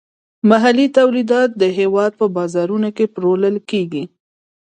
محلي 0.49 0.87
تولیدات 0.97 1.49
د 1.61 1.63
هیواد 1.79 2.11
په 2.19 2.25
بازارونو 2.37 2.89
کې 2.97 3.05
پلورل 3.13 3.55
کیږي. 3.69 4.03